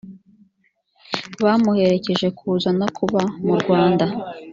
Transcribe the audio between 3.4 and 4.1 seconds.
mu rwanda